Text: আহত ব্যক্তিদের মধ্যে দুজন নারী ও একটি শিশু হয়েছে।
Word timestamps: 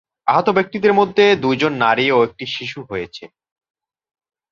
আহত 0.27 0.47
ব্যক্তিদের 0.49 0.93
মধ্যে 0.93 1.25
দুজন 1.35 1.73
নারী 1.77 2.05
ও 2.11 2.17
একটি 2.23 2.45
শিশু 2.47 2.79
হয়েছে। 2.89 3.23